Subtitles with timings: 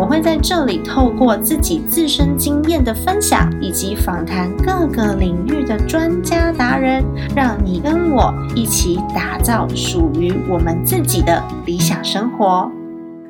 [0.00, 7.04] 我会在这里透过自己自身经验的分享，以及访谈各个领域的专家达人，
[7.36, 12.66] 让你跟我一起打造属于我们自己的理想生活。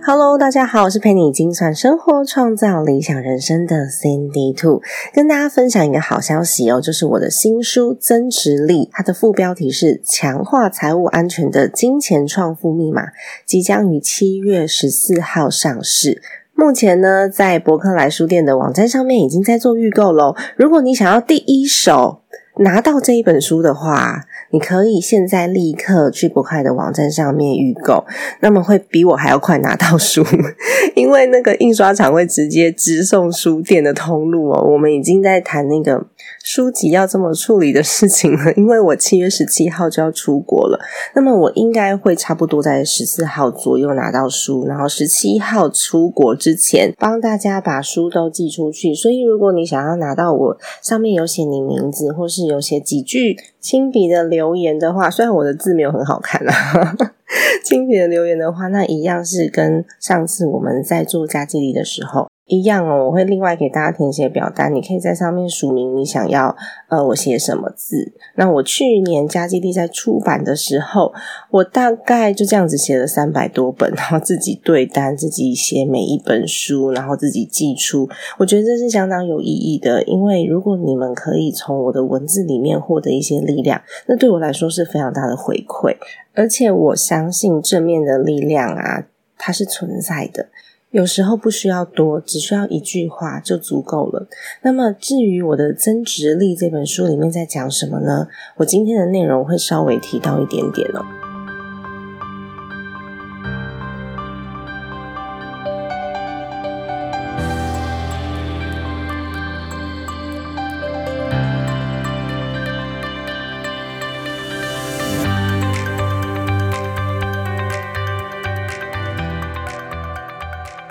[0.06, 4.80] Hello，大家好，我是陪你精算生活、创造理想人生的 Cindy Two，
[5.12, 13.08] 跟大家分享一个好消息哦，就是我的新书《增值力》，它的副标题是“强化财务安全的金钱创富密码”，
[13.44, 16.22] 即将于七月十四号上市。
[16.60, 20.36] 目前呢，在博客来书店的网站上面已经在做预购喽。
[20.56, 22.20] 如果你想要第一手
[22.58, 28.04] 拿到这一本书的话，你可以现在立刻去博客的网站上面预购，
[28.40, 30.24] 那么会比我还要快拿到书，
[30.94, 34.62] 因为那个印刷厂会直接直送书店的通路哦。
[34.72, 36.04] 我们已经在谈那个
[36.42, 40.78] 书籍要这么处理的事情了， 因为我七月十七号就要出国了，
[41.14, 48.94] 那么我应该会差不多在十四号左右拿到书，然后十七号出国之前帮大家把书都寄出去。
[48.94, 53.36] 所以如果你想要拿到我上面有写你名字，或是有写几句。
[53.60, 56.96] 亲笔的留言的话，虽然我的字没有很好看啊，
[57.62, 62.29] 亲笔的留言的话，那一样是跟上次我们在做家记力的时候。
[62.50, 66.56] 一样哦，我会另外给大家填写表单，你可以在上面署名你想要
[66.88, 68.12] 呃我写什么字。
[68.34, 71.14] 那我去年家基地在出版的时候，
[71.50, 78.08] 我大概就这样子写了三百多本，然后自己对单，自己写每一本书，然后自己寄出。
[78.38, 85.96] 我觉得这是相当有意义的，因为如果你们可以从我的文字里面获得一些力量，那对我来说是非常大的回馈。
[86.34, 89.06] 而且我相信正面的力量啊，
[89.38, 90.48] 它是存在的。
[90.90, 94.26] 有时候不需要多，只需要一句话就足够了。
[94.62, 98.26] 那么，至于我的增值力这本书里面在讲什么呢？
[98.56, 101.19] 我今天的内容会稍微提到一点点哦。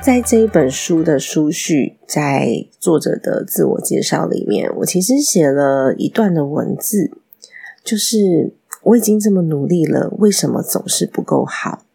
[0.09, 7.12] 在这一本书的书序，在作者的自我介绍里面，我其实写了一段的文字，
[7.84, 11.86] 就是我已经这么努力了，为什么总是不够好？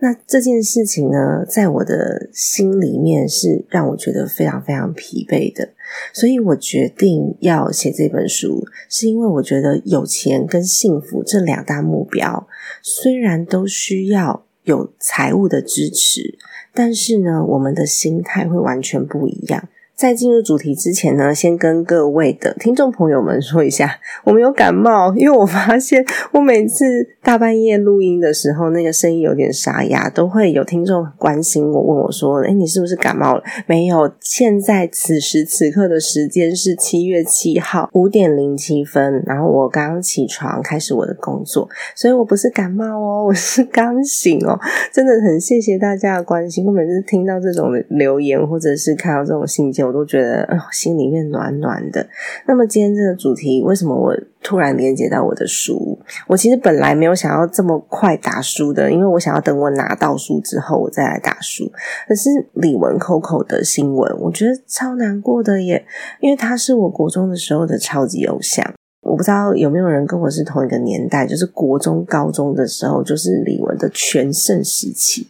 [0.00, 5.70] 那这件事情呢，在我的心里面是让我觉得非常非常疲惫的，
[6.12, 12.46] 所以我决定要写这本书，是因为我觉得有钱跟幸福这两大目标，
[12.82, 16.36] 虽然都需要有财务的支持。
[16.74, 19.68] 但是呢，我们的心态会完全不一样。
[19.96, 26.84] 在进入主题之前呢，先跟各位的听众朋友们说一下，我没有感冒，因为我发现我每次
[27.22, 44.58] 大半夜录音的时候，那个声音有点沙哑，都会有听众关心我，问我说：“哎，你是不是感冒了？”没有，现在此时此刻的时间是七月七号五点零七分，然后我刚起床开始我的工作，所以我不是感冒哦，我是刚醒哦。
[44.92, 49.83] 真的很谢谢大家的关心，我每次听到这种留言或者是看到这种信件。
[49.84, 52.06] 我都觉得心里面暖暖的。
[52.46, 55.98] 那么今天这个主题，为什么我突然连接到我的书？
[56.26, 61.70] 我其实本来没有想要这么快打书的，因为我想要等我拿到书之后，我再来打书。
[62.08, 65.84] 可是李玟 Coco 的新闻，我觉得超难过的耶，
[66.20, 68.72] 因为他是我国中的时候的超级偶像。
[69.00, 75.28] 我不知道有没有人跟我是同一个年代，就是国中、高中的时候，就是李玟的全盛时期。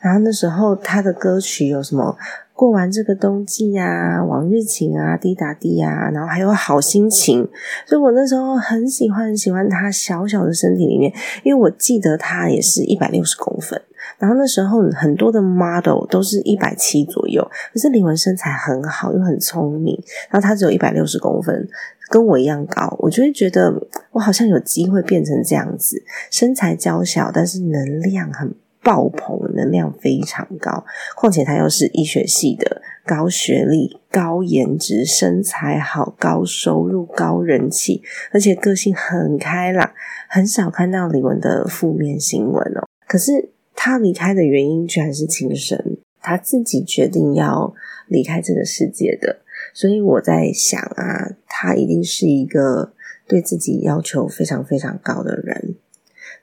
[0.00, 2.16] 然后那时候他的歌曲有什么？
[2.62, 7.48] 过完这个冬季呀，往日情啊，滴答滴啊，然后还有好心情，
[7.84, 11.12] 所以我那时候很喜欢很喜欢他小小的身体里面，
[11.42, 13.82] 因为我记得他也是一百六十公分，
[14.16, 17.42] 然后那时候很多的 model 都是一百七左右，
[17.72, 20.00] 可是李玟身材很好又很聪明，
[20.30, 21.68] 然后他只有一百六十公分，
[22.10, 23.74] 跟我一样高，我就会觉得
[24.12, 26.00] 我好像有机会变成这样子，
[26.30, 28.54] 身材娇小，但是能量很。
[28.82, 30.84] 爆棚，能量非常高，
[31.16, 38.02] 况且他又是医学系的，高学历、高颜值、身材好、高收入、高人气，
[38.32, 39.92] 而且个性很开朗，
[40.28, 42.88] 很少看到李玟的负面新闻哦。
[43.06, 47.72] 可是他离开的原因居然是轻生，他自己决定要
[48.08, 49.40] 离开这个世界的。
[49.74, 52.92] 所以我在想啊，他一定是一个
[53.28, 55.76] 对自己要求非常非常高的人。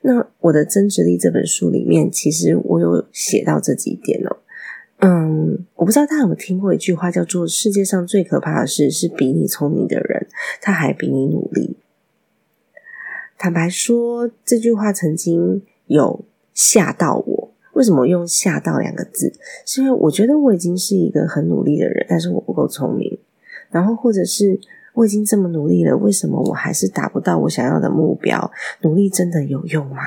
[0.01, 4.37] 那我的增值力这本书里面，其实我有写到这几点哦。
[5.01, 10.27] 嗯，我不知道大家有没有听过一句话，叫做“世界上最可怕的事是比你聪明的人，
[10.61, 11.77] 他还比你努力。”
[13.37, 17.51] 坦白说，这句话曾经有吓到我。
[17.73, 19.31] 为什么用“吓到”两个字？
[19.65, 23.17] 是因为我觉得我已经是一个很努力的人，但是我不够聪明。
[23.71, 24.59] 然后，或者是
[24.93, 28.51] 我已经这么努力了，为什么我还是达不到我想要的目标？
[28.81, 30.01] 努力真的有用吗？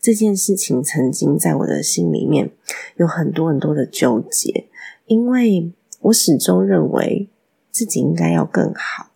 [0.00, 2.50] 这件事情曾经在我的心里面
[2.96, 4.68] 有很多很多的纠结，
[5.06, 5.72] 因为
[6.02, 7.28] 我始终认为
[7.72, 9.10] 自己应该要更好。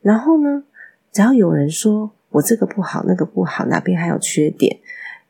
[0.00, 0.64] 然后呢，
[1.12, 4.80] 只要有人说，我这个不好，那个不好，哪边还有缺点，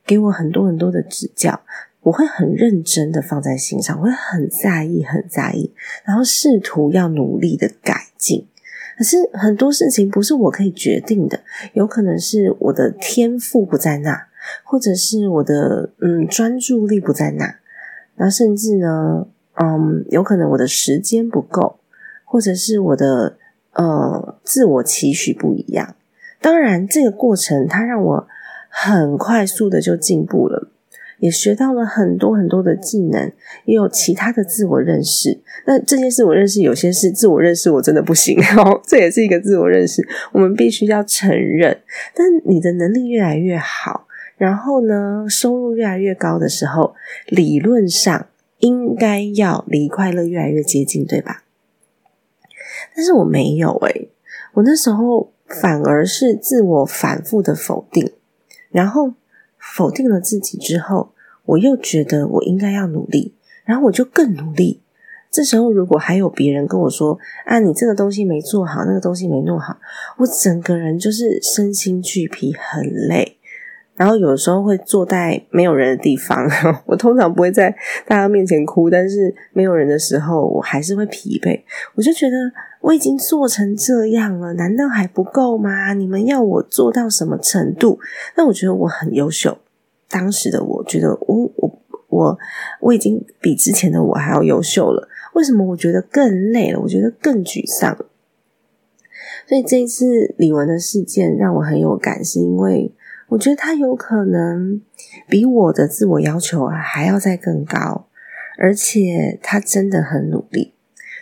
[0.06, 1.60] 给我很多很多的指教，
[2.00, 5.74] 我会很认真的放在心上，我会很在意，很在意，
[6.04, 8.46] 然后试图要努力的改进。
[9.00, 11.40] 可是很多事情不是我可以决定的，
[11.72, 14.26] 有可能是我的天赋不在那，
[14.62, 17.56] 或者是我的嗯专注力不在那，
[18.16, 21.78] 那甚至呢，嗯，有可能我的时间不够，
[22.26, 23.38] 或者是我的
[23.72, 25.96] 呃自我期许不一样。
[26.42, 28.28] 当然，这个过程它让我
[28.68, 30.68] 很快速的就进步了，
[31.20, 33.30] 也学到了很多很多的技能，
[33.64, 35.40] 也有其他的自我认识。
[35.66, 41.80] 那这些自我认识，有些是自我认识，我真的不行哦， 这也是一个自我认识，我们必须要承认。
[42.14, 46.94] 但你的能力越来越好，然后呢，收入越来越高的时候，
[47.28, 48.26] 理论上
[48.58, 51.44] 应该要离快乐越来越接近，对吧？
[52.96, 54.08] 但是我没有诶，
[54.54, 55.32] 我那时候。
[55.50, 58.12] 反而是自我反复的否定，
[58.70, 59.14] 然后
[59.60, 61.12] 否定了自己之后，
[61.44, 63.34] 我又觉得我应该要努力，
[63.64, 64.80] 然后我就更努力。
[65.30, 67.16] 这时候如果还有别人跟我说
[67.46, 69.78] ：“啊，你这个东西没做好，那个东西没弄好”，
[70.18, 73.36] 我整个人就是身心俱疲，很累。
[74.00, 76.48] 然后有时候会坐在没有人的地方，
[76.86, 77.68] 我通常不会在
[78.06, 81.60] 大家面前哭，但是没有人的时候，我还是会疲惫。
[81.94, 82.36] 我就觉得
[82.80, 85.92] 我已经做成这样了，难道还不够吗？
[85.92, 87.98] 你们要我做到什么程度？
[88.38, 89.58] 那我觉得我很优秀。
[90.08, 92.38] 当时的我觉得，我我我
[92.80, 95.10] 我已经比之前的我还要优秀了。
[95.34, 96.80] 为什么我觉得更累了？
[96.80, 97.94] 我觉得更沮丧。
[99.46, 102.94] 所以这一次李文的事件让我很有感，是因为。
[103.30, 104.80] 我觉得他有可能
[105.28, 108.08] 比我的自我要求还要再更高，
[108.58, 110.74] 而且他真的很努力，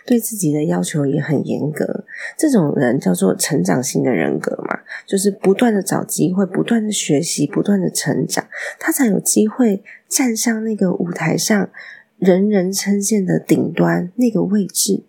[0.05, 2.05] 对自己的要求也很严格。
[2.35, 8.47] 这种人叫做成长型的人格嘛，就是不断的找机会，不断的学习，不断的成长，
[8.79, 11.69] 他才有机会站上那个舞台上，
[12.17, 15.03] 人人称羡的顶端那个位置。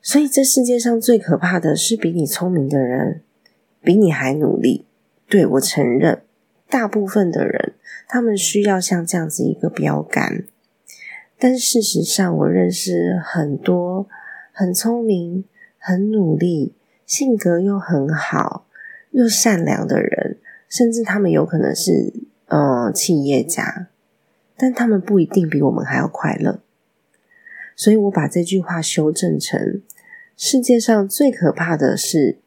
[0.00, 3.22] 所以，这世界上最可怕的是比你聪明的人，
[3.82, 4.86] 比你还努力。
[5.30, 6.22] 对我承认，
[6.68, 7.74] 大部分的人
[8.08, 10.44] 他们需要像这样子一个标杆，
[11.38, 14.08] 但事实上，我认识很多
[14.52, 15.44] 很聪明、
[15.78, 16.74] 很努力、
[17.06, 18.66] 性格又很好、
[19.12, 20.38] 又善良的人，
[20.68, 22.12] 甚至他们有可能是
[22.46, 23.86] 呃企业家，
[24.56, 26.58] 但他们不一定比我们还要快乐。
[27.76, 29.80] 所以我把这句话修正成：
[30.36, 32.38] 世界上最可怕的是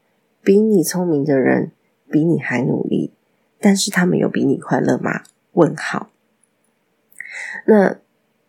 [0.43, 1.71] 比你聪明的人。
[2.13, 3.11] 比你还努力，
[3.59, 5.23] 但是他们有比你快乐吗？
[5.53, 6.11] 问号。
[7.65, 7.97] 那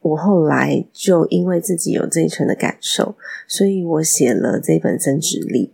[0.02, 3.16] 我后来就因为自己有这一层的感受，
[3.48, 5.72] 所以我写了这本增值力。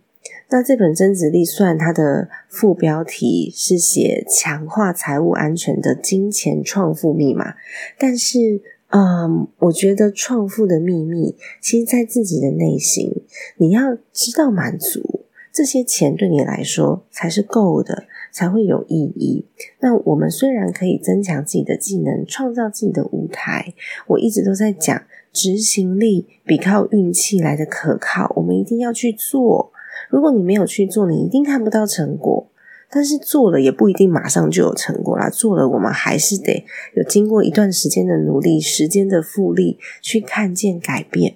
[0.49, 7.55] 那这本增值力，虽然它的副标题是写强化财务安全的金钱创富密码，
[7.97, 13.23] 但是，嗯，我觉得创富的秘密，其实在自己的内心，
[13.57, 15.20] 你要知道满足。
[15.53, 19.45] 这些钱对你来说才是够的，才会有意义。
[19.81, 23.73] 那我们虽然可以增强自己的技能，创造自己的舞台，
[24.07, 25.03] 我一直都在讲，
[25.33, 28.31] 执行力比靠运气来的可靠。
[28.37, 29.73] 我们一定要去做。
[30.09, 32.47] 如果你没有去做，你一定看不到成果。
[32.89, 35.29] 但是做了也不一定马上就有成果啦。
[35.29, 41.35] 做了，我们还是得有经过一段时间的努力，时间的复利去看见改变。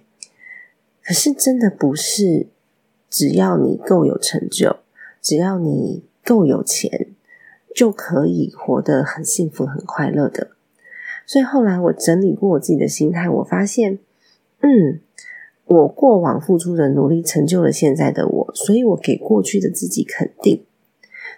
[1.03, 2.48] 可是真的不是。
[3.15, 4.75] 只要你够有成就，
[5.22, 7.07] 只要你够有钱，
[7.74, 10.50] 就可以活得很幸福、很快乐的。
[11.25, 14.00] 所以后来我整理过我自己的心态，我发现，
[14.60, 15.00] 嗯，
[15.63, 20.65] 我过往付出的努力成就了现在的我，所以我给过去的自己肯定。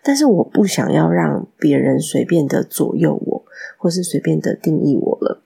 [0.01, 3.45] 但是我不想要让别人随便的左右我，
[3.77, 5.43] 或是随便的定义我了。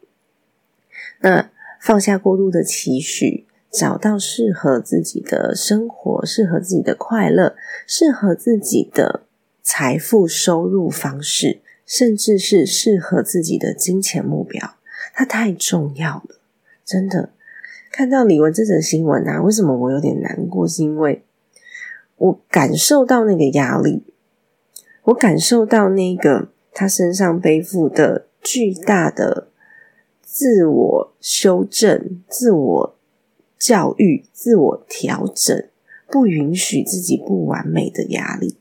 [1.19, 3.47] 那放下过度的期许。
[3.71, 7.55] 找到适合自己的生活，适合自己的快乐，
[7.87, 9.21] 适合自己的
[9.63, 14.75] 财富收入方式，甚至是适合自己的金钱目标，
[15.13, 16.35] 它太重要了。
[16.83, 17.29] 真的，
[17.91, 20.67] 看到李文这则新闻啊，为什么我有点难过？
[20.67, 21.23] 是因为
[22.17, 24.03] 我感受到那个压力，
[25.03, 29.47] 我感受到那个他身上背负的巨大的
[30.21, 32.95] 自我修正、自我
[33.61, 35.65] 教育、自我调整，
[36.07, 38.57] 不允许自己不完美的压力。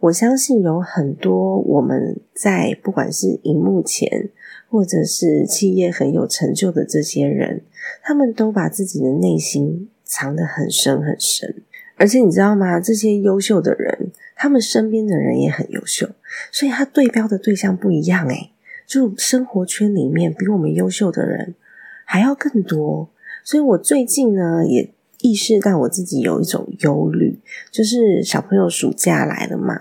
[0.00, 4.30] 我相信有很多我们在不管是荧幕前，
[4.70, 7.60] 或者是企业很有成就的这些人，
[8.02, 11.62] 他们都把自己的内心藏得很深很深。
[11.96, 12.80] 而且你知道吗？
[12.80, 16.08] 这些优秀的人，他们身边的人也很优秀，
[16.50, 18.52] 所以他对标的对象不一样诶
[18.86, 21.54] 就生活圈里面比我们优秀的人
[22.06, 23.10] 还要更多。
[23.48, 24.92] 所以我最近呢也。
[25.20, 27.40] 意识到我自己有一种忧虑，
[27.72, 29.74] 就是小朋友暑假来了嘛，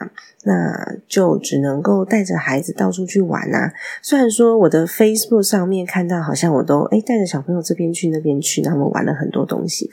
[0.45, 3.71] 那就只能够带着孩子到处去玩啊。
[4.01, 9.91] 虽然说我的 Facebook 上面看到好像我都诶带着小朋友这边去那边去，他们玩了很多东西，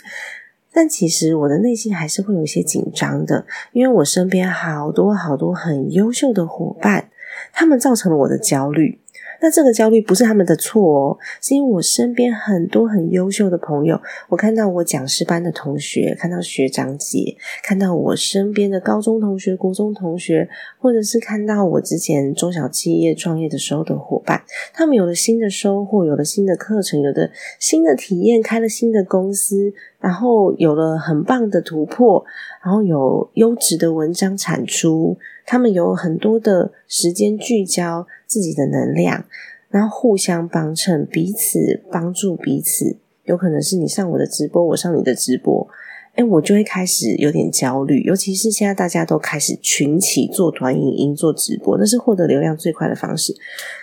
[0.72, 7.10] 但其实我的内心还是会有一些紧张的，因为我身边好多好多很优秀的伙伴，
[7.52, 8.98] 他们造成了我的焦虑。
[9.44, 20.48] 那这个焦虑不是他们的错哦，是因为我身边很多很优秀的朋友，我看到我讲师班的同学，看到学长姐，看到我身边的高中同学、国中同学，
[20.78, 32.24] 或者是看到我之前中小企业创业的时候的伙伴，他们有了新的收获，有了新的课程，有的新的体验，开了新的公司，然后有了很棒的突破，
[32.64, 35.18] 然后有优质的文章产出。
[35.46, 39.24] 他们有很多的时间聚焦自己的能量，
[39.68, 42.96] 然后互相帮衬，彼此帮助彼此。
[43.24, 45.66] 有可能是你上我的直播，我上你的直播，
[46.14, 48.02] 哎，我就会开始有点焦虑。
[48.02, 53.34] 尤其是现在大家都开始群起做短影音、做直播，那是获得流量最快的方式。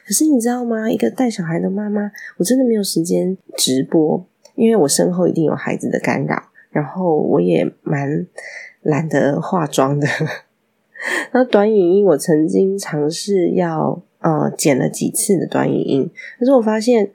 [0.06, 0.90] 可是你知道吗？
[0.92, 4.24] 一个带小孩的妈妈，我真的没有时间直播，
[4.56, 6.40] 因为我身后一定有孩子的干扰，
[6.70, 8.28] 然后我也蛮
[8.84, 10.08] 懒得化妆的。
[11.34, 17.12] 那短影音，我曾经尝试要呃剪了几次的短影音，可是我发现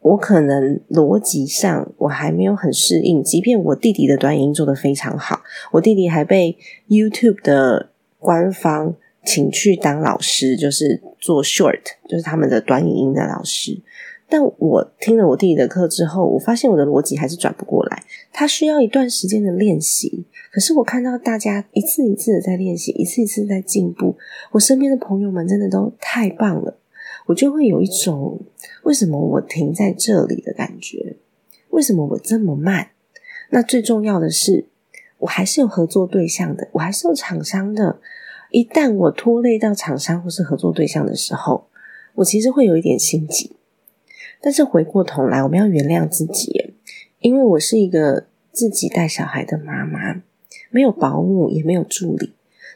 [0.00, 3.22] 我可能逻辑上我还没有很适应。
[3.22, 6.56] 即便我弟弟的短影音做得非常好，我弟弟还被
[6.88, 13.80] YouTube 的官方请去当老师，就是做 short，就是他们的短影音的老师。
[14.28, 18.02] 但我听了我弟弟的课之后，我发现我的逻辑还是转不过来，
[18.32, 20.24] 他需要一段时间的练习。
[20.50, 24.16] 可是我看到大家一次一次的在练习，一次一次在进步，
[24.52, 26.76] 我身边的朋友们真的都太棒了，
[27.26, 28.40] 我就会有一种
[28.82, 31.16] 为什么我停在这里的感觉？
[31.70, 32.88] 为什么我这么慢？
[33.50, 34.66] 那最重要的是，
[35.18, 38.00] 我还是有合作对象的，我还是有厂商的。
[38.50, 41.66] 一旦我拖累到厂商或是合作对象的时候，
[42.14, 43.55] 我其实会有一点心急。
[44.40, 46.74] 但是回过头来，我们要原谅自己，
[47.20, 50.22] 因为我是一个自己带小孩的妈妈，
[50.70, 52.32] 没有保姆，也没有助理。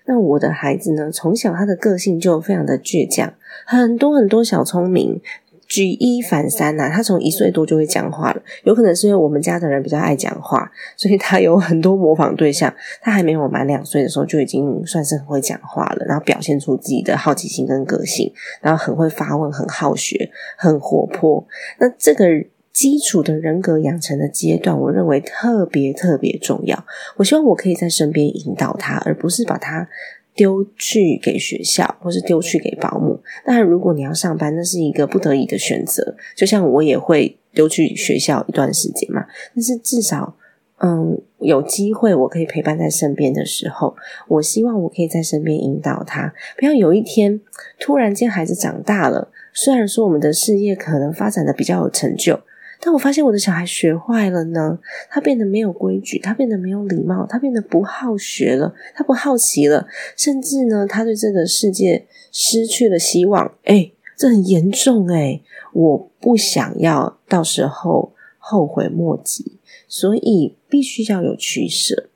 [0.06, 5.20] 那我的孩子呢，从小他的个性就非常的倔强，很多很多小聪明。
[5.70, 8.42] 举一反三呐，他从一岁多就会讲话了。
[8.64, 12.74] 有可能是因为我们家的人比较爱讲话，所以他有很多模仿对象。
[13.00, 21.46] 他还没有满两岁的时候，就已经算是很会讲话了，然后表现出自己的好奇心跟个性，然后很会发问，很好学，很活泼。
[21.78, 22.26] 那这个
[22.72, 26.84] 基础的人格养成的阶段，我认为特别特别重要。
[27.16, 29.88] 我希望我可以在身边引导他，而不是把他。
[30.40, 33.20] 丢去给学校，或是丢去给保姆。
[33.44, 36.16] 当然，如果你要上班，那是一个不得已的选择。
[36.34, 39.26] 就像我也会丢去学校一段时间嘛。
[39.54, 40.34] 但是至少，
[40.78, 43.94] 嗯，有机会我可以陪伴在身边的时候，
[44.28, 47.42] 我希望我可以在身边引导他，不要有一天
[47.78, 52.40] 突然间孩子长大了，虽然说我们的事业可能发展的比较有成就。
[52.82, 54.78] 但我发现我的小孩学坏了呢，
[55.10, 63.54] 他变得没有规矩，他变得没有礼貌，他变得不好学了，他不好奇了，甚至呢，他对这个世界失去了希望。
[63.64, 65.42] 哎，这很严重哎！
[65.72, 72.08] 我不想要到时候后悔莫及，所以必须要有取舍。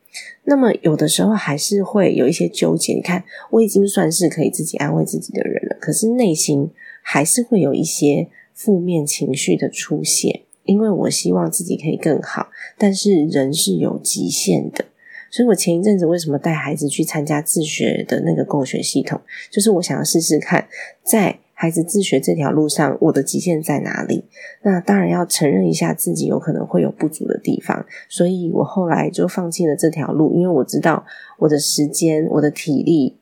[0.45, 2.95] 那么有的时候还是会有一些纠结。
[2.95, 6.71] 你看，我已经算是可以自己安慰自己的人了，可是内心
[7.03, 10.41] 还是会有一些负面情绪的出现。
[10.65, 14.85] 因为我希望自己可以更好，但是人是有极限的，
[15.31, 20.67] 所以我前一阵子为什么带孩子去参加自学的那个共学系统，就是我想要试试看，
[21.03, 24.25] 在孩子自学这条路上，我的极限在哪里？
[24.63, 31.05] 那当然要承认一下自己有可能会有不足的地方，所以我后来就放弃了这条路，因为我知道
[31.39, 33.17] 我的时间、我的体力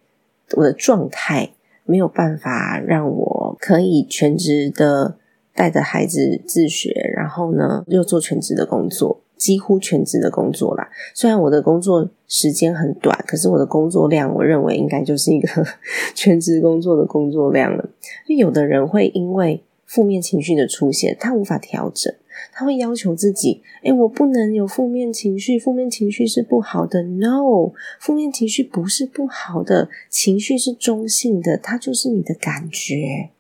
[0.57, 1.51] 我的状态
[1.85, 5.17] 没有办法让我可以全职的
[5.55, 9.21] 带着孩子自学，然后呢又做全职的工作。
[9.39, 15.49] 几乎全职的工作啦，虽然我的工作时间很短，可是我的工作量，我认为应该就是一个
[16.15, 17.91] 全职工作的工作量了。
[18.29, 22.15] 有的人会因为负面情绪的出现，他无法调整，
[22.53, 27.03] 他会要求自己：，诶，我不能有负面情绪，负面情绪是不好的。
[27.03, 33.31] No，负面情绪不是不好的，情绪是中性的，它就是你的感觉。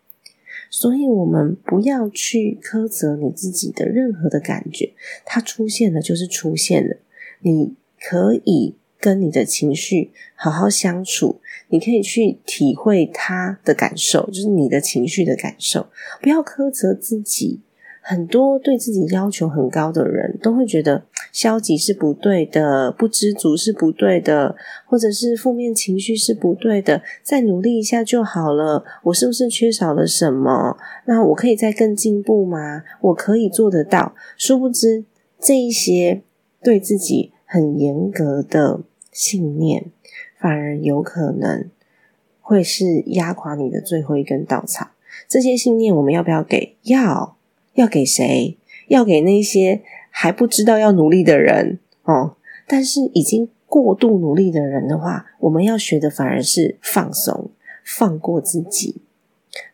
[0.75, 4.95] 所以，我们不要去苛责你自己的任何的感觉，
[5.27, 6.97] 它出现了就是出现了。
[7.41, 15.89] 你可以跟你的情绪好好相处，你可以去体会他的感受，就是你的情绪的感受，
[16.23, 17.61] 不要苛责自己。
[18.05, 24.57] 很多对自己要求很高的人都会觉得消极是不对的，不知足是不对的，
[24.87, 27.03] 或者是负面情绪是不对的。
[27.23, 28.85] 再努力一下就好了。
[29.05, 30.77] 我是不是缺少了什么？
[31.07, 32.83] 那我可以再更进步吗？
[33.01, 34.17] 我可以做得到。
[34.37, 35.05] 殊不知，
[35.39, 36.23] 这一些
[36.61, 38.81] 对自己很严格的
[39.13, 39.87] 信念，
[40.41, 41.71] 反而有可能
[42.41, 44.89] 会是压垮你的最后一根稻草。
[45.29, 46.77] 这些信念，我们要不要给？
[46.83, 47.37] 要。
[47.75, 48.57] 要给谁？
[48.89, 52.37] 要给那些还不知道要努力的人哦。
[52.67, 57.51] 但是已经过度努力的人的话，我们要学的反而是放松，
[57.85, 58.97] 放过自己，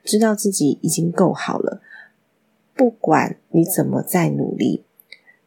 [0.05, 1.81] 知道自己已经够好了。
[2.75, 4.85] 不管你怎么再努力，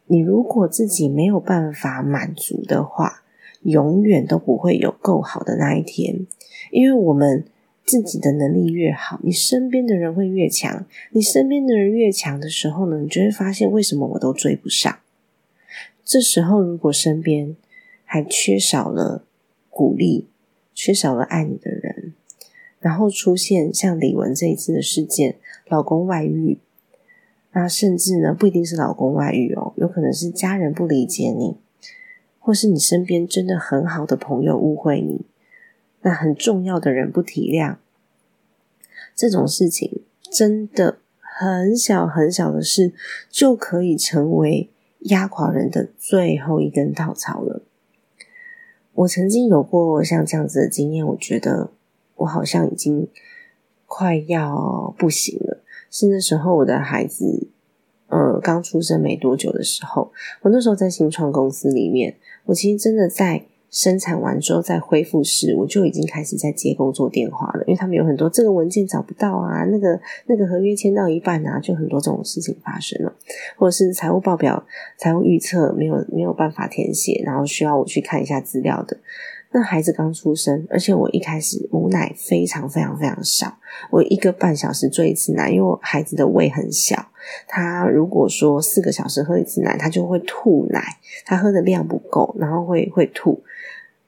[0.08, 3.24] 你如果自己没有办法满足的话，
[3.64, 6.28] 永远都不会有够好的那一天，
[6.72, 7.46] 因为我们。
[7.92, 10.86] 自己的能力越好，你身边的人会越强。
[11.10, 15.00] 你身边的人越强的时候呢，你就会发现为什么我都追不上。
[16.06, 17.58] 这时候，如果身边
[18.06, 19.26] 还缺少了
[19.70, 20.30] 鼓励，
[20.74, 22.14] 缺少了爱你的人，
[22.80, 25.36] 然后出现像李文这一次的事件，
[25.68, 26.60] 老公外遇，
[27.52, 31.58] 那甚至呢不一定是老公外遇哦，有可能是家人不理解你，
[32.40, 35.26] 或是你身边真的很好的朋友误会你。
[36.04, 37.76] 那很重要的人不体谅，
[39.22, 42.92] 这种事情真的很小很小的事，
[43.30, 47.62] 就可以成为压垮人的最后一根稻草了。
[48.96, 51.70] 我曾经有过像这样子的经验，我觉得
[52.16, 53.08] 我好像已经
[53.86, 55.62] 快要不行了。
[55.92, 57.48] 是那时候我的孩子，
[58.08, 63.46] 呃，刚出生没多久的时候，我那时候在新创公司里面，我其实真的在。
[63.72, 73.14] 生产完之后再恢复时，我就已经开始在接工作电话了，因为他们有很多这个文件找不到啊，那个那个合约签到一半啊，就很多这种事情发生了，
[73.56, 74.62] 或者是财务报表、
[74.98, 78.98] 财务预测没有没有办法填写，然后需要我去看一下资料的。
[79.54, 83.58] 那孩子刚出生，而且我一开始母奶非常非常非常少，
[83.90, 87.08] 我一个半小时追一次奶，因为我孩子的胃很小，
[87.48, 90.82] 他如果说四个小时喝一次奶，他就会吐奶，
[91.26, 93.42] 他喝的量不够，然后会会吐。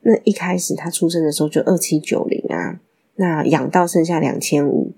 [0.05, 2.81] 那一开始他出生的时候就二七九零啊，
[3.15, 4.91] 那养到剩下两千五，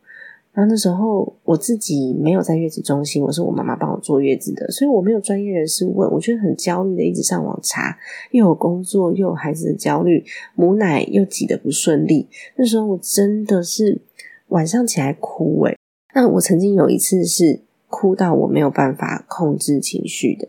[0.52, 7.96] 然后那时候我自己没有在月子中心，我是我妈妈帮我坐月子的，所以我没有专业人士问，我觉得很焦虑的，一直上网查，
[8.32, 14.02] 又有工作又有孩子的焦虑，母奶又挤得不顺利，那时候我真的是
[14.48, 15.78] 晚上起来哭诶。
[16.15, 20.48] 那我曾经有一次是哭到我没有办法控制情绪的，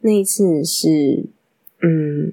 [0.00, 1.26] 那一次是
[1.82, 2.32] 嗯。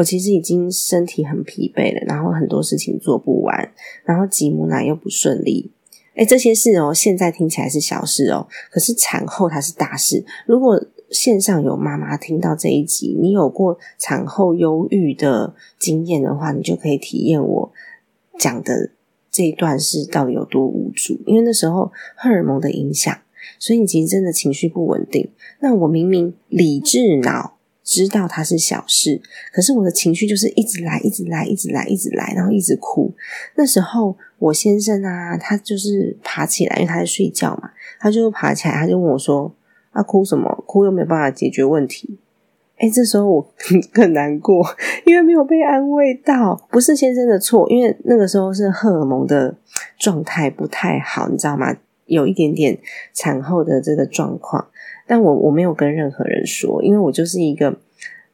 [0.00, 3.70] 我其实已经身体很疲惫了，然后很多事情做不完，
[4.04, 5.70] 然后挤母奶又不顺利。
[6.14, 10.24] 哎，这些事哦，现在听起来是小事哦，可是产后它是大事。
[10.46, 17.72] 如果线上有妈妈听到这一集，你有过产后忧郁的经验的话，你就可以体验我
[18.38, 18.92] 讲的
[19.30, 21.20] 这一段是到底有多无助。
[21.26, 23.14] 因为那时候荷尔蒙的影响，
[23.58, 25.28] 所以你其实真的情绪不稳定。
[25.60, 27.59] 那我明明理智脑。
[27.90, 29.20] 知道它是小事，
[29.52, 33.12] 可是我的情绪就是一直来，一直来，一直来，一直来，然后一直哭。
[33.56, 39.52] 那时候我先生啊，他就是爬起来，因为他在睡觉嘛，他就爬起来，他就问我说
[39.90, 40.62] ：“啊，哭什么？
[40.68, 42.20] 哭又没有办法解决问题。”
[42.78, 43.52] 哎，这时候我
[43.92, 44.64] 很难过，
[45.04, 46.68] 因为没有被安慰到。
[46.70, 49.56] 不是先生的错，因为那个时候是荷尔蒙的
[49.98, 51.76] 状态不太好，你知道吗？
[52.10, 52.78] 有一点点
[53.14, 54.68] 产后的这个状况。
[55.06, 57.80] 但我我没有跟任何人说，因为我就是一个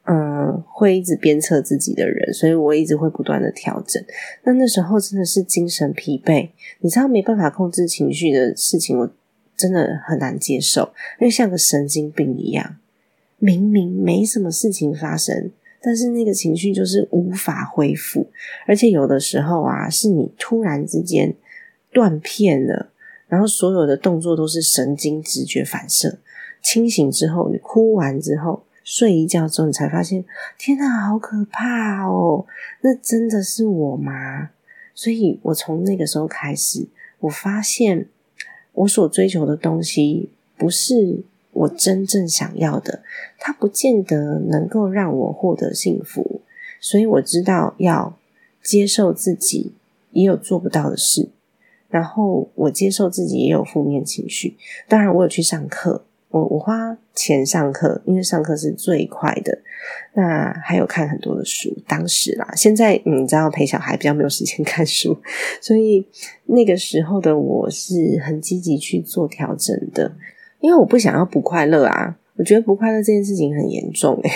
[0.05, 4.03] 嗯会一直鞭策自己的人，所以我一直会不断的调整。
[4.43, 9.11] 那那时候真的是精神疲惫，你知道没办法控制情绪的事情，我
[9.57, 12.77] 真的很难接受，因为像个神经病一样，
[13.39, 18.29] 明明没什么事情发生，但是那个情绪就是无法恢复，
[18.67, 21.35] 而且有的时候啊，是你突然之间
[21.91, 22.91] 断片了，
[23.29, 26.19] 然后所有的动作都是神经直觉反射。
[26.63, 30.25] 清醒之后，你哭完之后，睡一觉之后，你才发现，
[30.59, 32.47] 天哪，好可怕哦！
[32.81, 34.51] 那真的是我吗？
[34.95, 36.87] 所以我从那个时候开始，
[37.21, 38.09] 我发现
[38.73, 41.25] 我所追求的东西不是。
[41.57, 43.03] 我真正想要的，
[43.39, 46.43] 它不见得能够让我获得幸福，
[46.83, 48.19] 所以我知道要
[48.63, 49.73] 接受自己
[50.11, 51.31] 也有做不到的事，
[51.89, 54.57] 然后我接受自己也有负面情绪。
[54.89, 59.59] 当然，我有去上课，我我花钱上课，因为上课是最快的。
[60.15, 65.17] 那还有看很多的书，当时啦，现在你知道陪小孩比较没有时间看书，
[65.61, 66.05] 所以
[66.47, 70.17] 那个时候的我是很积极去做调整的。
[70.61, 74.31] 因为我不想要不快乐啊，我觉得不快乐这件事情很严重诶。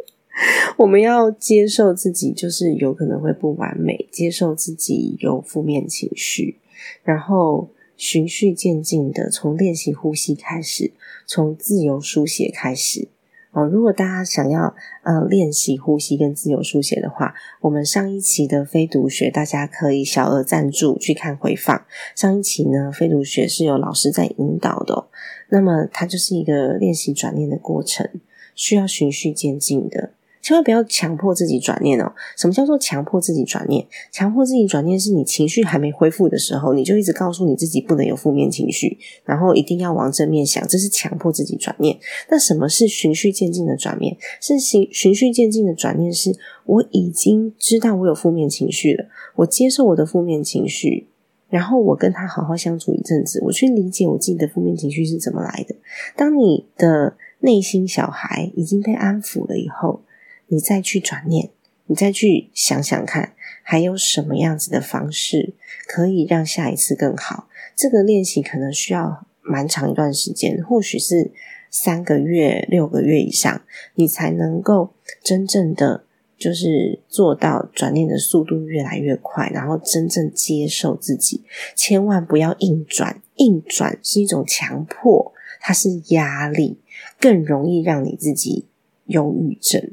[0.76, 6.58] 我们要接受自己，就是有可能会不完美，接受自己有负面情绪，
[7.02, 10.92] 然后循序渐进的从练习呼吸开始，
[11.26, 13.08] 从自由书写开始。
[13.52, 21.86] 哦，如果大家想要呃练习呼吸跟自由书写的话，我们上一期的非读学大家可以小额赞助去看回放。
[22.14, 25.06] 上一期呢，非读学是有老师在引导的，
[25.48, 28.06] 那么它就是一个练习转念的过程，
[28.54, 30.10] 需要循序渐进的。
[30.46, 32.12] 千万不要强迫自己转念哦！
[32.36, 33.84] 什么叫做强迫自己转念？
[34.12, 41.98] 强迫自己转念是你情绪还没恢复的时候，你就一直告诉你自己不能有负面情绪，然后一定要往正面想，这是强迫自己转念。
[42.30, 44.16] 那什么是循序渐进的转念？
[44.40, 46.32] 是循循序渐进的转念，是
[46.64, 51.08] 我已经知道我有负面情绪了，我接受我的负面情绪，
[51.48, 55.74] 然后我跟他好好相处一阵子，我去理解我自己的负面情绪是怎么来的。
[56.14, 60.02] 当你的内心小孩已经被安抚了以后。
[60.48, 61.50] 你再去转念，
[61.86, 65.54] 你再去想想看，还有什么样子的方式
[65.86, 67.48] 可以让下一次更好？
[67.74, 71.30] 这个练习可能需要蛮长一段时间，或许是
[71.70, 73.62] 三个月、六个月以上，
[73.94, 76.04] 你才能够真正的
[76.38, 81.42] 就是做到转念的速度越来越快，然后真正接受自己。
[81.74, 86.78] 千万不要硬转，硬转是一种强迫，它是压力，
[87.20, 88.66] 更容易让你自己
[89.06, 89.90] 忧郁症。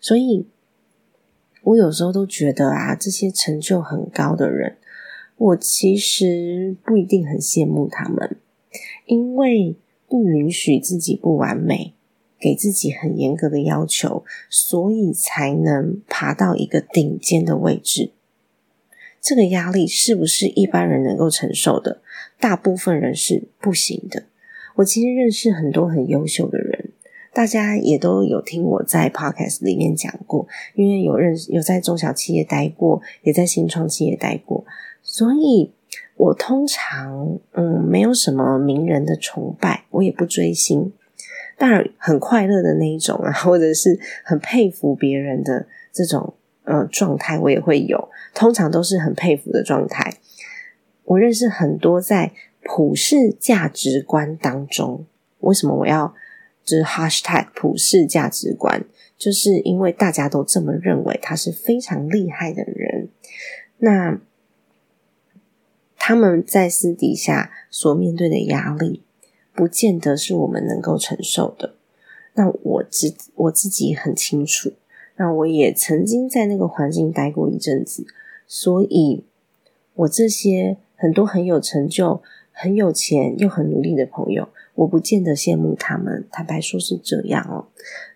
[0.00, 0.46] 所以，
[1.62, 4.76] 我有时候都觉得啊，这些成就很高的人，
[5.36, 8.36] 我其实不一定很羡慕他们，
[9.06, 9.76] 因为
[10.08, 11.94] 不允许自己不完美，
[12.38, 18.12] 给自己很严格的要求，所以才能爬到一个顶尖的位置。
[19.20, 22.00] 这个压力是不是一般人能够承受的？
[22.38, 24.24] 大部分人是不行的。
[24.76, 26.87] 我其实认识很多很优秀的人。
[27.32, 34.64] 大家也都有听我在 podcast 里面讲过，因为有认识有在中小企业待过，也在新创企业待过，
[35.02, 35.72] 所以
[36.16, 40.92] 我通常嗯没有什么名人的崇拜，我也不追星，
[41.56, 50.14] 当然很快乐的那一种啊， 或者是很佩服别人的这种呃状态，我也会有，通常都是很佩服的状态。
[51.04, 52.32] 我认识很多在
[52.64, 55.06] 普世价值观当中，
[55.40, 56.14] 为什么我要？
[56.68, 58.84] 是 hashtag 普世价值观，
[59.16, 63.08] 就是因为大家都这么认为，他是非常厉害的人。
[63.78, 64.20] 那
[65.96, 69.02] 他们在私底下所面对的压力，
[69.54, 71.74] 不见得是我们能够承受的。
[72.34, 74.72] 那我自我自己很清楚，
[75.16, 78.06] 那我也曾经在那个环境待过一阵子，
[78.46, 79.24] 所以
[79.94, 84.48] 我这些很多很有成就、很有钱又很努力的朋友。
[84.78, 87.66] 我不见得羡慕他们，坦白说是这样哦。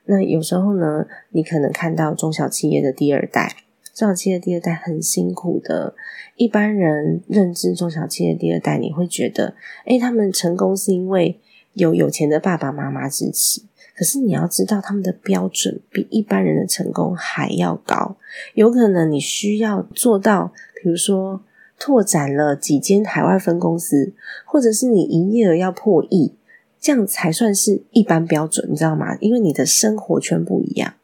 [0.05, 3.57] 那有时候呢，你可能看到中小企业的第二代，
[3.93, 5.97] 中小企业第二代很辛苦的。
[6.37, 9.55] 一般人认知中小企业第二代，你会觉得，
[9.87, 11.41] 诶，他们成功是因为
[11.73, 13.63] 有有钱的爸爸妈妈支持。
[13.97, 18.17] 可是你要知道，他们的标准比一般人的成功还要高。
[18.55, 21.43] 有可能你需要做到，比如说
[21.77, 24.15] 拓展了几间海外分公司，
[24.47, 26.37] 或者是你营业额要破亿。
[26.83, 29.17] 这样才算是一般标准，你知道吗？
[29.21, 30.95] 因为你的生活圈不一样，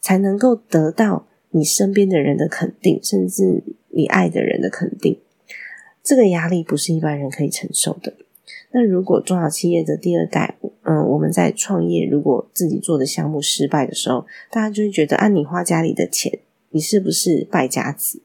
[0.00, 5.20] 才能够得到你身边的人的肯定，甚至你爱的人的肯定。
[6.02, 8.14] 这个压力不是一般人可以承受的。
[8.72, 16.38] 那如果中小企业的第二代，嗯，我们在创业，如果自己做的项目失败的时候，大家就会觉得，啊，你花家里的钱，
[16.70, 18.22] 你是不是败家子？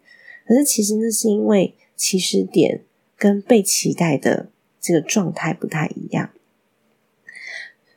[0.48, 2.82] 可是其实那是因为起始点
[3.18, 4.48] 跟被期待的
[4.80, 6.30] 这个状态不太一样。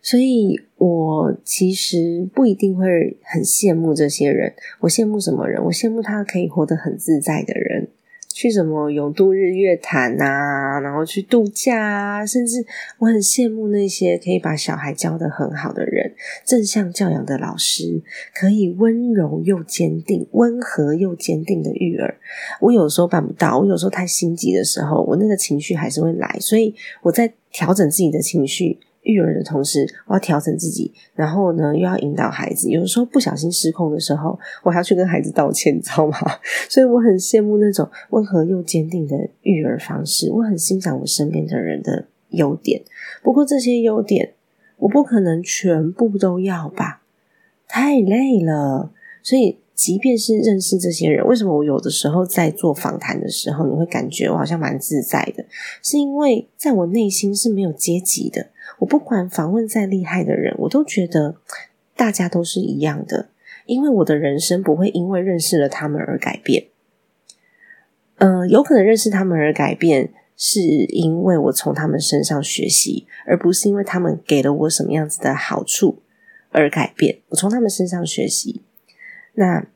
[0.02, 4.54] 所以我其实不一定会很羡慕这些人。
[4.80, 5.62] 我羡慕什么人？
[5.64, 7.88] 我羡慕他可以活得很自在的人。
[8.30, 12.64] 去什么永渡日月潭啊，然后去度假啊，甚至
[12.98, 18.00] 我很羡慕那些可以把小孩教得很好的人，正向教养的老师，
[18.32, 22.16] 可以温柔又坚定、温和又坚定的育儿。
[22.60, 28.78] 我有时候办不到，我有时候太心急的时候，我那个情绪还是会来，所以我在调整自己的情绪。
[29.02, 32.68] 育儿的同时，我要调整自己，然后呢，又要引导孩子。
[32.68, 36.18] 有时候不小心失控的时候，我还要去跟孩子道歉，你知道吗？
[36.68, 40.30] 所以我很羡慕那种温和又坚定的育儿方式。
[40.30, 42.82] 我很欣赏我身边的人的优点，
[43.22, 44.34] 不过这些优点
[44.76, 47.02] 我不可能全部都要吧，
[47.66, 48.90] 太累了。
[49.22, 55.44] 所以，即便是认识这些人，为什么我有的时候在做访谈的时候，你会感觉我好像蛮自在的？
[55.82, 58.48] 是因为在我内心是没有阶级的。
[58.78, 61.36] 我不管访问再厉害的人，我都觉得
[61.96, 63.28] 大家都是一样的，
[63.66, 66.68] 因为我的人生不会因为认识了他们而改变。
[68.16, 76.02] 嗯，有可能认识他们而改变，是因为我从他们身上学习，而不是因为他们给了我什么样子的好处
[76.50, 77.18] 而改变。
[77.28, 78.62] 我从他们身上学习，
[79.34, 79.66] 那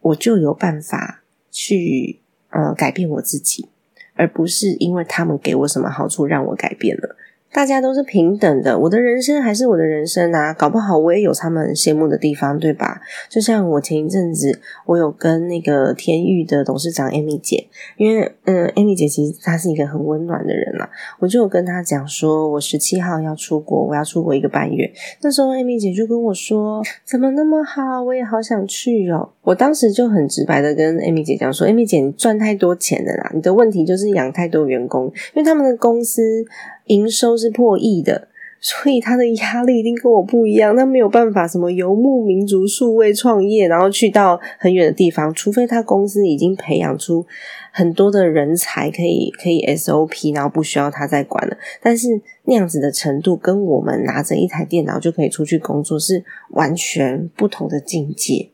[0.00, 3.68] 我就有办法去呃改变我自己，
[4.14, 7.16] 而不是因为他们给我什么好处让我改变了。
[7.54, 10.52] 大家都是平等的，我的人生还是我的人生啊！
[10.52, 13.00] 搞不好我也有他们羡慕的地方，对吧？
[13.30, 20.90] 就像我前一阵子，我有跟那个天域的董事长 Amy 姐，因为嗯，Amy 姐其实她是一个很温暖的人啦，
[21.20, 24.90] 我就有跟她讲说，我十七号要出国，我要出国一个半月。
[25.22, 29.30] 那时候 Amy 姐就跟我说，怎么那么好，我也好想去哦。
[29.42, 36.44] 我当时就很直白的跟 Amy 姐讲说，Amy 姐你赚太多钱了啦，你的问题就是养太多员工，因为他们的公司。
[36.86, 38.28] 营收是破亿的，
[38.60, 40.76] 所以他的压力一定跟我不一样。
[40.76, 47.26] 他没有办法什么游牧民族数位创业，然后去到很远的地方，除非他公司已经培养出
[47.72, 51.56] 很多的人才，可以可以 SOP，然后不需要他再管了。
[51.82, 58.50] 但是那样子的程度，跟我们拿着一台电脑就可以出去工作是完全不同的境界。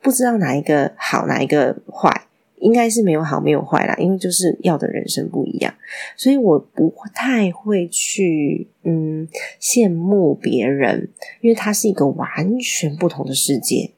[0.00, 2.26] 不知道哪一个好，哪一个坏。
[2.62, 5.74] 应该是没有好没有坏啦，因为就是要的人生不一样，
[6.16, 9.26] 所以我不太会去嗯
[9.60, 11.08] 羡慕别人，
[11.40, 13.90] 因为他是一个完全不同的世界，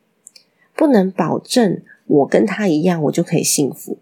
[0.74, 3.98] 不能保证我跟他一样我就可以幸福，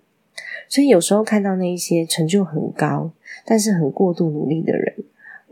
[0.68, 3.10] 所以有时候看到那一些成就很高
[3.44, 4.94] 但是很过度努力的人。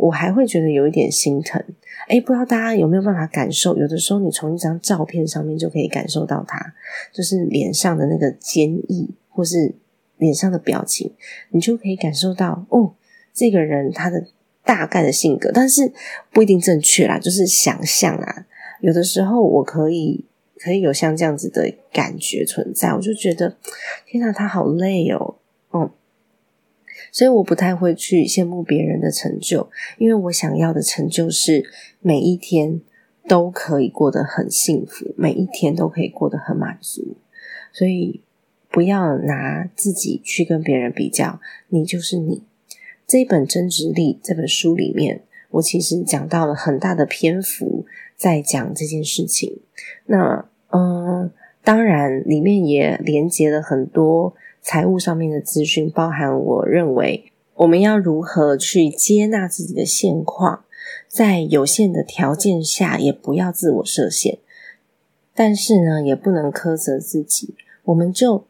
[0.00, 1.62] 我还会觉得有一点心疼，
[2.08, 3.76] 哎，不知道大家有没有办法感受？
[3.76, 6.72] 有的时候你从一张照片上面就可以感受到他，
[7.12, 9.74] 就是脸上的那个坚毅，或是
[10.16, 11.12] 脸上的表情，
[11.50, 12.94] 你就可以感受到哦，
[13.34, 14.26] 这个人他的
[14.64, 15.92] 大概的性格，但是
[16.32, 18.46] 不一定正确啦，就是想象啊。
[18.80, 20.24] 有的时候我可以
[20.58, 23.54] 可以有像这样子的感觉存在，我就觉得
[24.06, 25.34] 天哪，他好累哦，
[27.12, 29.68] 所以我不太会去羡慕别人的成就，
[29.98, 31.64] 因为我想要的成就是
[32.00, 32.80] 每一天
[33.28, 37.16] 都可以过得很幸福，每一天都可以过得很满足。
[37.72, 38.20] 所以
[38.70, 42.42] 不要拿自己去跟别人比较，你就是你。
[43.06, 47.84] 这一本《真值力》这本书里面，我其实讲到了很大的篇幅
[48.16, 49.58] 在讲这件事情。
[50.06, 51.30] 那嗯，
[51.64, 54.34] 当然里面也连接了很多。
[54.62, 60.64] 财务上面的资讯，包含我认为我们要如何去接纳自己的现况，
[61.08, 64.38] 在有限的条件下，也不要自我设限，
[65.34, 68.44] 但是呢，也不能苛责自己，我们就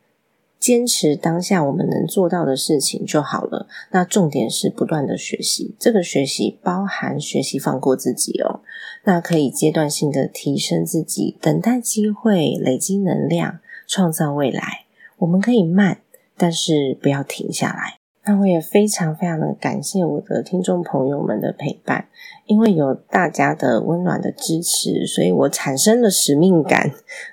[0.59, 3.67] 坚持当下我们能做到的事情就好了。
[3.93, 8.61] 那重点是不断的学习，这个学习包含学习放过自己哦，
[9.05, 14.85] 那可以阶段性的提升自己，等待机会，累积能量，创造未来。
[15.21, 15.99] 我们可以慢，
[16.37, 17.99] 但是不要停下来。
[18.25, 22.07] 那我也非常非常的感谢我的听众朋友们的陪伴，
[22.47, 26.91] 因为有大家的温暖的支持，所以我产生了使命感，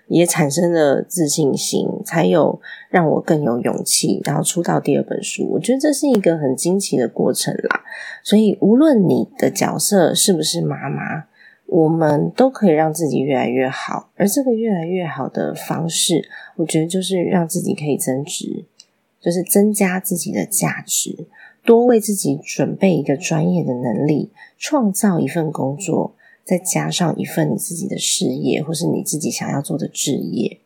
[0.07, 5.47] 也产生了自信心，才有让我更有勇气，然后出到第二本书。
[5.53, 7.83] 我觉得这是一个很惊奇的过程啦。
[8.23, 11.25] 所以无论你的角色是不是妈妈。
[11.67, 18.65] 我们都可以让自己越来越好，而这个越来越好的方式，我觉得就是让自己可以增值，
[19.19, 21.27] 就是增加自己的价值，
[21.65, 30.59] 多为自己准备一个专业的能力，创造一份工作，再加上一份你自己的事业，或是你自己想要做的职业。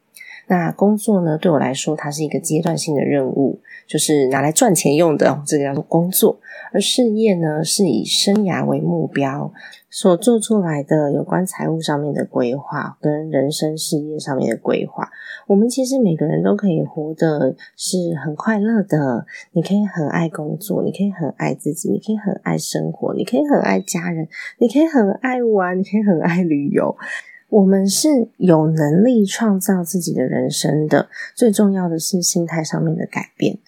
[0.47, 6.39] 那工作呢，对我来说，它是一个阶段性的任务，就是拿来赚钱用的，这个叫做工作。
[6.73, 9.51] 而事业呢，是以生涯为目标。
[9.91, 15.11] 所做出来的有关财务上面的规划，跟人生事业上面的规划，
[15.47, 19.25] 我们其实每个人都可以活得是很快乐的。
[19.51, 26.95] 你可以很爱工作，你可以很爱自己，你可以很爱生活，你可以很爱家人，你可以很爱玩，你可以很爱旅游。
[27.49, 31.09] 我们是有能力创造自己的人生的。
[31.35, 33.59] 最重要的是心态上面的改变。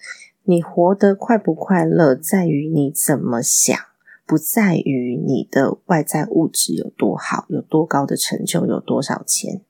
[0.44, 3.78] 你活得快不快乐，在于你怎么想。
[4.26, 9.60] 不在于你的外在物质有多好，有多高的成就，有多少钱，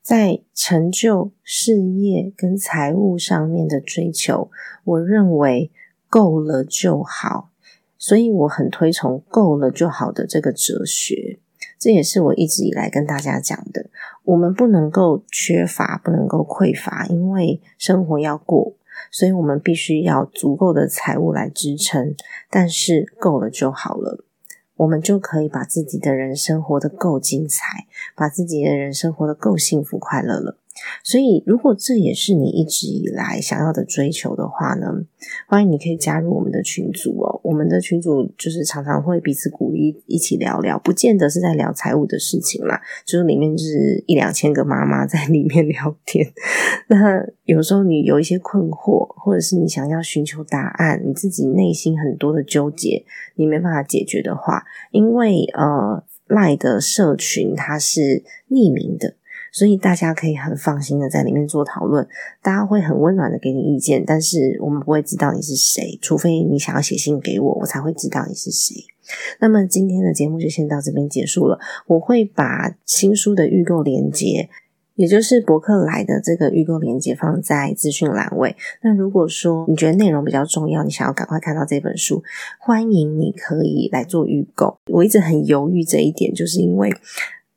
[0.00, 4.50] 在成就、事业跟财务上面的追求，
[4.84, 5.70] 我认为
[6.08, 7.50] 够了就好。
[7.98, 11.38] 所以我很推崇“够了就好”的这个哲学。
[11.78, 13.90] 这也是我一直以来跟大家讲的：
[14.24, 18.74] 我们不能够缺乏，不能够匮乏，因为生活要过。
[19.10, 22.14] 所以我们必须要足够的财务来支撑，
[22.48, 24.24] 但是够了就好了，
[24.76, 30.56] 我们就可以把自己的人生活得够精彩，把自己的人生活得够幸福快乐了。
[31.02, 34.86] 所以，如果这也是你一直以来想要的追求的话呢，
[35.46, 37.40] 欢迎你可以加入我们的群组哦。
[37.42, 46.26] 我们的群组就是常常会彼此鼓励，一起聊聊，不见得是在聊财务的事情啦，就是里面就是一两千个妈妈在里面聊天。
[46.88, 53.04] 那有时候你有一些困惑，或者是你想要寻求答案，你自己内心很多的纠结，
[53.34, 59.16] 你没办法解决的话，因为呃赖的社群它是匿名的。
[59.52, 62.06] 所以大家可以很放心的在里面做讨论，
[62.42, 68.76] 大家会很温暖的给你意见，但是我们不会知道你是谁，除非你想要写信给我，我才会知道你是谁。
[69.40, 71.58] 那么今天的节目就先到这边结束了，
[71.88, 74.48] 我会把新书的预购链接，
[74.94, 78.54] 也就是博客来的这个预购链接放在资讯栏位。
[78.82, 82.22] 那如果说你觉得内容比较重要，你想要赶快看到这本书，
[82.60, 84.78] 欢迎你可以来做预购。
[84.86, 86.94] 我一直很犹豫这一点，就是因为。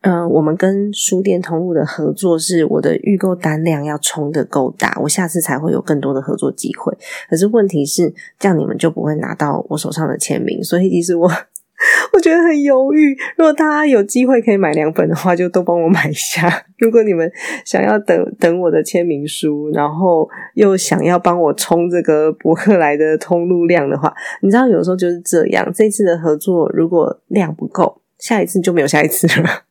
[0.03, 6.93] 嗯，我们跟书店同路的合作是我的预购单量要冲的够大，我下次才会有更多的合作机会。
[7.29, 11.31] 可是问题是，这样你们就不会拿到我手上的签名，所以其实我
[12.11, 13.15] 我觉得很犹豫。
[13.37, 16.65] 如果大家有机会可以买两本的话，就都帮我买一下。
[16.77, 17.31] 如果你们
[17.63, 25.71] 想要等等我的签名书，然后又想要帮我冲这个博客来的通路量的话，你知道有时候就是这样。
[25.73, 29.63] 这次的合作如果量不够，下一次就没有下一次了。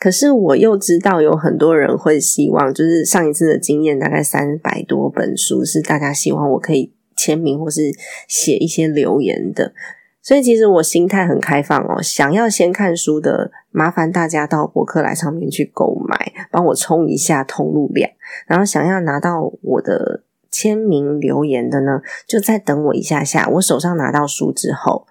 [0.00, 7.92] 可是我又知道有很多人会希望，就是上一次的经验，大概三百多本书是大家希望我可以签名或是
[8.26, 9.74] 写一些留言的，
[10.22, 12.00] 所以其实我心态很开放哦。
[12.00, 18.10] 想要先看书的，麻烦大家到博客来上面去购买，帮我冲一下通路量。
[18.46, 25.06] 然后想要拿到我的签名留言的呢，就再等我一下下，我手上拿到书之后，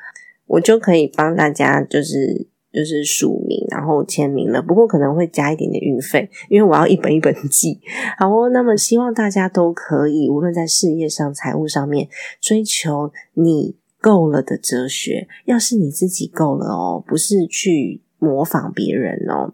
[0.48, 2.48] 我就可以帮大家就是。
[2.80, 4.62] 就是署名，然后签名了。
[4.62, 7.78] 不过可能会加一点点运费，因为我要一本一本寄。
[8.18, 12.08] 好哦，那么希望大家都可以，无论在事业上、财务上面，
[12.40, 15.28] 追求你够了的哲学。
[15.44, 19.54] 要是你自己够了哦，不是去模仿别人哦。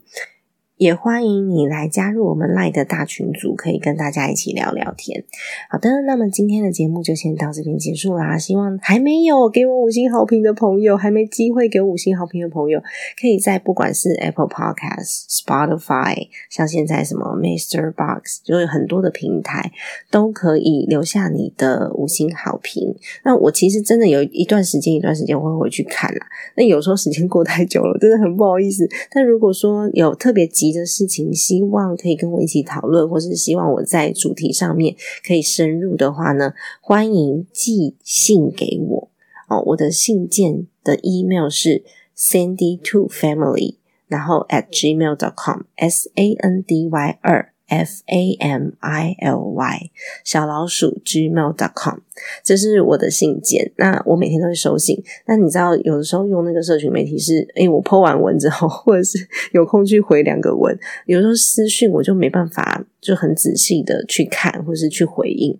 [0.77, 5.23] 也欢迎你来加入我们赖的大群组，可以跟大家一起聊聊天。
[5.69, 8.37] 好的，那么今天的节目就先到这边结束啦。
[8.37, 12.81] 希望还没有给我五星好评的朋友，还没机会给五星好评的朋友，
[13.21, 19.71] 可以在不管是 Apple Podcast、Spotify，像现在什么 Master Box，就有很多的平台
[20.11, 22.93] 都可以留下你的五星好评。
[23.23, 26.27] 那我其实真的有一段时间，一段时间我会回去看啦。
[26.57, 28.85] 那有时候时间过太久了，真的很不好意思。
[29.09, 39.09] 但如果说有特别急，的事情，希望可以跟我一起讨论，或是希望我在主题上面可以深入的话呢，欢迎寄信给我
[39.47, 39.63] 哦。
[39.67, 41.83] 我的信件的 email 是
[42.17, 43.75] sandy two family，
[44.07, 47.54] 然后 at gmail dot com，s a n d y 二。
[47.67, 49.91] F a m i l y
[50.23, 51.99] 小老鼠 gmail dot com，
[52.43, 53.71] 这是我的信件。
[53.77, 55.03] 那我每天都会收信。
[55.25, 59.17] 那你知道，有的时候用那个社群媒体是，哎，我剖完文之后，或者是
[59.51, 65.59] 有空去回两个文，有时候私讯我就没办法，就很仔细的去看，或是去回应。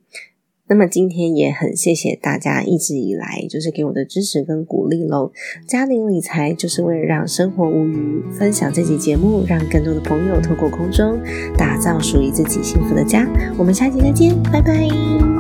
[0.68, 5.32] 那么今天也很谢谢大家一直以来就是给我的支持跟鼓励喽。
[5.68, 11.20] 家庭理财就是为了让生活无虞，分享这集节目，让更多的朋友透过空中
[11.58, 13.28] 打造属于自己幸福的家。
[13.58, 15.35] 我们下期再见，拜拜。